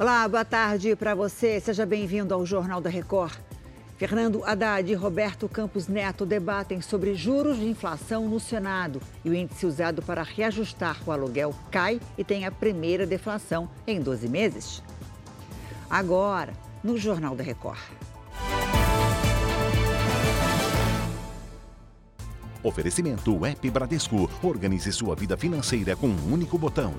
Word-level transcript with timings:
Olá, 0.00 0.26
boa 0.26 0.46
tarde 0.46 0.96
para 0.96 1.14
você. 1.14 1.60
Seja 1.60 1.84
bem-vindo 1.84 2.32
ao 2.32 2.46
Jornal 2.46 2.80
da 2.80 2.88
Record. 2.88 3.34
Fernando 3.98 4.42
Haddad 4.46 4.90
e 4.90 4.94
Roberto 4.94 5.46
Campos 5.46 5.88
Neto 5.88 6.24
debatem 6.24 6.80
sobre 6.80 7.14
juros 7.14 7.58
de 7.58 7.66
inflação 7.66 8.26
no 8.26 8.40
Senado 8.40 8.98
e 9.22 9.28
o 9.28 9.34
índice 9.34 9.66
usado 9.66 10.00
para 10.00 10.22
reajustar 10.22 10.96
o 11.06 11.12
aluguel 11.12 11.54
cai 11.70 12.00
e 12.16 12.24
tem 12.24 12.46
a 12.46 12.50
primeira 12.50 13.06
deflação 13.06 13.68
em 13.86 14.00
12 14.00 14.26
meses. 14.26 14.82
Agora, 15.90 16.54
no 16.82 16.96
Jornal 16.96 17.36
da 17.36 17.44
Record. 17.44 17.78
Oferecimento 22.62 23.44
App 23.44 23.70
Bradesco. 23.70 24.30
Organize 24.42 24.90
sua 24.92 25.14
vida 25.14 25.36
financeira 25.36 25.94
com 25.94 26.06
um 26.06 26.32
único 26.32 26.56
botão. 26.56 26.94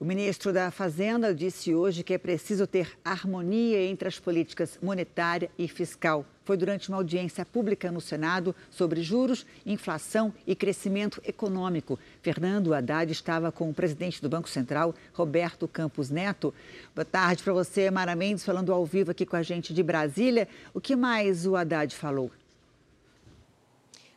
O 0.00 0.04
ministro 0.06 0.50
da 0.50 0.70
Fazenda 0.70 1.34
disse 1.34 1.74
hoje 1.74 2.02
que 2.02 2.14
é 2.14 2.16
preciso 2.16 2.66
ter 2.66 2.98
harmonia 3.04 3.82
entre 3.82 4.08
as 4.08 4.18
políticas 4.18 4.78
monetária 4.80 5.50
e 5.58 5.68
fiscal. 5.68 6.24
Foi 6.42 6.56
durante 6.56 6.88
uma 6.88 6.96
audiência 6.96 7.44
pública 7.44 7.92
no 7.92 8.00
Senado 8.00 8.56
sobre 8.70 9.02
juros, 9.02 9.44
inflação 9.66 10.32
e 10.46 10.56
crescimento 10.56 11.20
econômico. 11.22 11.98
Fernando 12.22 12.72
Haddad 12.72 13.12
estava 13.12 13.52
com 13.52 13.68
o 13.68 13.74
presidente 13.74 14.22
do 14.22 14.28
Banco 14.30 14.48
Central, 14.48 14.94
Roberto 15.12 15.68
Campos 15.68 16.08
Neto. 16.08 16.54
Boa 16.94 17.04
tarde 17.04 17.42
para 17.42 17.52
você, 17.52 17.90
Mara 17.90 18.16
Mendes, 18.16 18.42
falando 18.42 18.72
ao 18.72 18.86
vivo 18.86 19.10
aqui 19.10 19.26
com 19.26 19.36
a 19.36 19.42
gente 19.42 19.74
de 19.74 19.82
Brasília. 19.82 20.48
O 20.72 20.80
que 20.80 20.96
mais 20.96 21.46
o 21.46 21.56
Haddad 21.56 21.94
falou? 21.94 22.30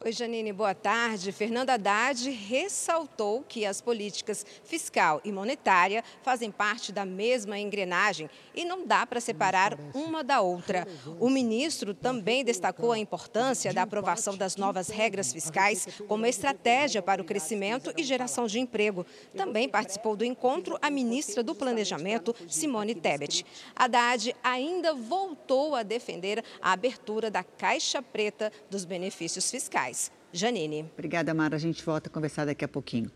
Oi, 0.00 0.12
Janine, 0.12 0.52
boa 0.52 0.74
tarde. 0.74 1.32
Fernando 1.32 1.70
Haddad 1.70 2.28
ressaltou 2.28 3.42
que 3.48 3.64
as 3.64 3.80
políticas 3.80 4.44
fiscal 4.62 5.18
e 5.24 5.32
monetária 5.32 6.04
fazem 6.22 6.50
parte 6.50 6.92
da 6.92 7.06
mesma 7.06 7.58
engrenagem 7.58 8.28
e 8.54 8.66
não 8.66 8.86
dá 8.86 9.06
para 9.06 9.18
separar 9.18 9.78
uma 9.94 10.22
da 10.22 10.42
outra. 10.42 10.86
O 11.18 11.30
ministro 11.30 11.94
também 11.94 12.44
destacou 12.44 12.92
a 12.92 12.98
importância 12.98 13.72
da 13.72 13.82
aprovação 13.82 14.36
das 14.36 14.56
novas 14.56 14.88
regras 14.88 15.32
fiscais 15.32 15.88
como 16.06 16.26
estratégia 16.26 17.00
para 17.00 17.22
o 17.22 17.24
crescimento 17.24 17.90
e 17.96 18.02
geração 18.02 18.46
de 18.46 18.60
emprego. 18.60 19.06
Também 19.34 19.70
participou 19.70 20.16
do 20.16 20.24
encontro 20.24 20.78
a 20.82 20.90
ministra 20.90 21.42
do 21.42 21.54
Planejamento, 21.54 22.36
Simone 22.46 22.94
Tebet. 22.94 23.46
Haddad 23.74 24.36
ainda 24.42 24.92
voltou 24.92 25.74
a 25.74 25.82
defender 25.82 26.44
a 26.60 26.72
abertura 26.72 27.30
da 27.30 27.42
caixa 27.42 28.02
preta 28.02 28.52
dos 28.68 28.84
benefícios 28.84 29.50
fiscais. 29.50 29.83
Janine. 30.32 30.90
Obrigada, 30.92 31.32
Mara. 31.32 31.54
A 31.54 31.58
gente 31.58 31.84
volta 31.84 32.08
a 32.08 32.12
conversar 32.12 32.44
daqui 32.44 32.64
a 32.64 32.68
pouquinho. 32.68 33.08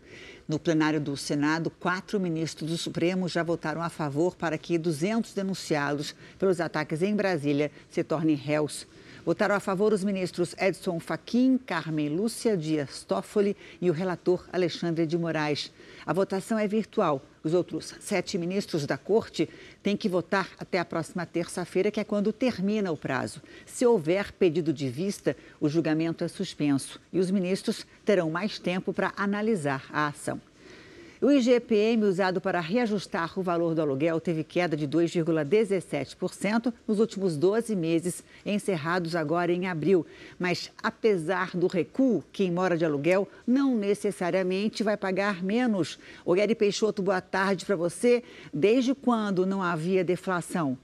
No 0.47 0.57
plenário 0.57 1.01
do 1.01 1.17
Senado, 1.17 1.69
quatro 1.69 2.17
ministros 2.17 2.69
do 2.69 2.77
Supremo 2.77 3.27
já 3.27 3.43
votaram 3.43 3.81
a 3.81 3.89
favor 3.89 4.35
para 4.35 4.57
que 4.57 4.77
200 4.77 5.33
denunciados 5.33 6.15
pelos 6.37 6.61
ataques 6.61 7.01
em 7.01 7.13
Brasília 7.13 7.71
se 7.89 8.03
tornem 8.05 8.37
réus. 8.37 8.87
Votaram 9.25 9.55
a 9.55 9.59
favor 9.59 9.93
os 9.93 10.03
ministros 10.03 10.55
Edson 10.57 10.99
Fachin, 10.99 11.57
Carmen 11.57 12.09
Lúcia 12.09 12.55
Dias 12.55 13.03
Toffoli 13.03 13.55
e 13.81 13.89
o 13.89 13.93
relator 13.93 14.47
Alexandre 14.51 15.05
de 15.05 15.17
Moraes. 15.17 15.71
A 16.05 16.13
votação 16.13 16.57
é 16.57 16.67
virtual. 16.67 17.21
Os 17.43 17.53
outros 17.53 17.95
sete 17.99 18.37
ministros 18.37 18.85
da 18.85 18.97
Corte 18.97 19.49
têm 19.81 19.95
que 19.95 20.09
votar 20.09 20.49
até 20.57 20.79
a 20.79 20.85
próxima 20.85 21.25
terça-feira, 21.25 21.91
que 21.91 21.99
é 21.99 22.03
quando 22.03 22.33
termina 22.33 22.91
o 22.91 22.97
prazo. 22.97 23.41
Se 23.65 23.85
houver 23.85 24.31
pedido 24.31 24.73
de 24.73 24.89
vista, 24.89 25.35
o 25.59 25.69
julgamento 25.69 26.23
é 26.23 26.27
suspenso 26.27 26.99
e 27.13 27.19
os 27.19 27.31
ministros 27.31 27.85
terão 28.03 28.29
mais 28.29 28.59
tempo 28.59 28.91
para 28.91 29.13
analisar 29.15 29.85
a 29.91 30.07
ação. 30.07 30.41
O 31.21 31.29
IGPM 31.29 32.05
usado 32.05 32.39
para 32.39 32.61
reajustar 32.61 33.37
o 33.37 33.43
valor 33.43 33.75
do 33.75 33.81
aluguel 33.81 34.21
teve 34.21 34.41
queda 34.41 34.77
de 34.77 34.87
2,17% 34.87 36.73
nos 36.87 36.97
últimos 36.97 37.35
12 37.35 37.75
meses, 37.75 38.23
encerrados 38.45 39.17
agora 39.17 39.51
em 39.51 39.67
abril. 39.67 40.05
Mas, 40.39 40.71
apesar 40.81 41.51
do 41.57 41.67
recuo, 41.67 42.23
quem 42.31 42.49
mora 42.49 42.77
de 42.77 42.85
aluguel 42.85 43.27
não 43.45 43.75
necessariamente 43.75 44.81
vai 44.81 44.95
pagar 44.95 45.43
menos. 45.43 45.99
Gary 46.25 46.55
Peixoto, 46.55 47.01
boa 47.01 47.19
tarde 47.19 47.65
para 47.65 47.75
você. 47.75 48.23
Desde 48.53 48.95
quando 48.95 49.45
não 49.45 49.61
havia 49.61 50.05
deflação? 50.05 50.77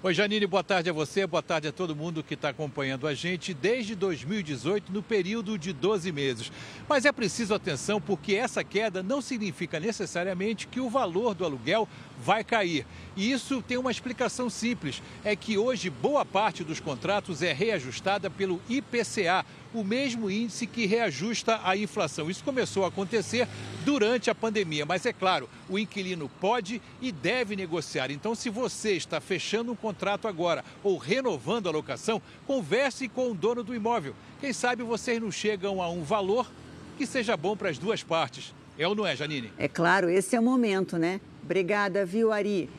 Oi, 0.00 0.14
Janine, 0.14 0.46
boa 0.46 0.62
tarde 0.62 0.88
a 0.88 0.92
você, 0.92 1.26
boa 1.26 1.42
tarde 1.42 1.66
a 1.66 1.72
todo 1.72 1.96
mundo 1.96 2.22
que 2.22 2.34
está 2.34 2.50
acompanhando 2.50 3.04
a 3.04 3.14
gente 3.14 3.52
desde 3.52 3.96
2018, 3.96 4.92
no 4.92 5.02
período 5.02 5.58
de 5.58 5.72
12 5.72 6.12
meses. 6.12 6.52
Mas 6.88 7.04
é 7.04 7.10
preciso 7.10 7.52
atenção 7.52 8.00
porque 8.00 8.36
essa 8.36 8.62
queda 8.62 9.02
não 9.02 9.20
significa 9.20 9.80
necessariamente 9.80 10.68
que 10.68 10.78
o 10.78 10.88
valor 10.88 11.34
do 11.34 11.44
aluguel 11.44 11.88
vai 12.16 12.44
cair. 12.44 12.86
E 13.16 13.32
isso 13.32 13.60
tem 13.60 13.76
uma 13.76 13.90
explicação 13.90 14.48
simples: 14.48 15.02
é 15.24 15.34
que 15.34 15.58
hoje 15.58 15.90
boa 15.90 16.24
parte 16.24 16.62
dos 16.62 16.78
contratos 16.78 17.42
é 17.42 17.52
reajustada 17.52 18.30
pelo 18.30 18.62
IPCA, 18.68 19.44
o 19.74 19.84
mesmo 19.84 20.30
índice 20.30 20.66
que 20.66 20.86
reajusta 20.86 21.60
a 21.62 21.76
inflação. 21.76 22.30
Isso 22.30 22.44
começou 22.44 22.84
a 22.84 22.88
acontecer 22.88 23.48
durante 23.84 24.30
a 24.30 24.34
pandemia, 24.34 24.86
mas 24.86 25.04
é 25.06 25.12
claro, 25.12 25.48
o 25.68 25.78
inquilino 25.78 26.30
pode 26.40 26.80
e 27.00 27.12
deve 27.12 27.56
negociar. 27.56 28.10
Então, 28.10 28.34
se 28.34 28.50
você 28.50 28.92
está 28.92 29.20
fechando 29.20 29.72
um 29.72 29.76
contrato 29.76 30.28
agora 30.28 30.64
ou 30.82 30.96
renovando 30.96 31.68
a 31.68 31.72
locação, 31.72 32.20
converse 32.46 33.08
com 33.08 33.30
o 33.30 33.34
dono 33.34 33.62
do 33.62 33.74
imóvel. 33.74 34.14
Quem 34.40 34.52
sabe 34.52 34.82
vocês 34.82 35.20
não 35.20 35.30
chegam 35.30 35.82
a 35.82 35.90
um 35.90 36.02
valor 36.02 36.50
que 36.96 37.06
seja 37.06 37.36
bom 37.36 37.56
para 37.56 37.68
as 37.68 37.78
duas 37.78 38.02
partes. 38.02 38.54
É 38.78 38.86
ou 38.86 38.94
não 38.94 39.06
é, 39.06 39.14
Janine? 39.16 39.52
É 39.58 39.68
claro, 39.68 40.08
esse 40.08 40.36
é 40.36 40.40
o 40.40 40.42
momento, 40.42 40.96
né? 40.96 41.20
Obrigada, 41.42 42.04
viu, 42.04 42.32
Ari? 42.32 42.70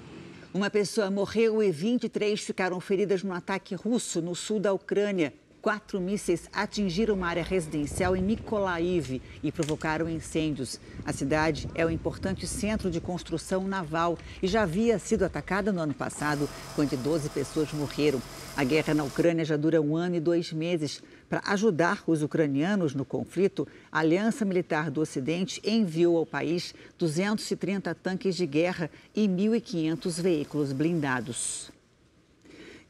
Uma 0.54 0.70
pessoa 0.70 1.12
morreu 1.12 1.62
e 1.62 1.72
23 1.72 2.40
ficaram 2.40 2.80
feridas 2.80 3.22
no 3.22 3.34
ataque 3.34 3.76
russo 3.76 4.22
no 4.22 4.34
sul 4.34 4.60
da 4.60 4.74
Ucrânia. 4.74 5.34
Quatro 5.62 6.00
mísseis 6.00 6.50
atingiram 6.54 7.16
uma 7.16 7.28
área 7.28 7.44
residencial 7.44 8.16
em 8.16 8.24
Mykolaiv 8.24 9.22
e 9.44 9.52
provocaram 9.52 10.10
incêndios. 10.10 10.80
A 11.04 11.12
cidade 11.12 11.68
é 11.76 11.86
um 11.86 11.90
importante 11.90 12.48
centro 12.48 12.90
de 12.90 13.02
construção 13.02 13.68
naval 13.68 14.18
e 14.42 14.48
já 14.48 14.64
havia 14.64 14.98
sido 14.98 15.26
atacada 15.26 15.74
no 15.74 15.82
ano 15.82 15.94
passado, 15.94 16.48
quando 16.76 16.96
12 16.96 17.30
pessoas 17.32 17.74
morreram. 17.74 18.22
A 18.56 18.64
guerra 18.64 18.94
na 18.94 19.04
Ucrânia 19.04 19.44
já 19.44 19.58
dura 19.58 19.82
um 19.82 19.98
ano 19.98 20.16
e 20.16 20.22
dois 20.22 20.54
meses. 20.54 21.04
Para 21.30 21.42
ajudar 21.48 22.04
os 22.08 22.24
ucranianos 22.24 22.96
no 22.96 23.04
conflito, 23.04 23.68
a 23.92 24.00
Aliança 24.00 24.46
Militar 24.46 24.90
do 24.90 25.02
Ocidente 25.02 25.62
enviou 25.66 26.16
ao 26.16 26.26
país 26.26 26.74
230 26.98 27.94
tanques 27.96 28.38
de 28.38 28.46
guerra 28.46 28.90
e 29.14 29.28
1.500 29.28 30.22
veículos 30.22 30.72
blindados. 30.72 31.70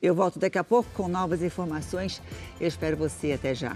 Eu 0.01 0.15
volto 0.15 0.39
daqui 0.39 0.57
a 0.57 0.63
pouco 0.63 0.89
com 0.93 1.07
novas 1.07 1.43
informações. 1.43 2.21
Eu 2.59 2.67
espero 2.67 2.95
você 2.95 3.33
até 3.33 3.53
já. 3.53 3.75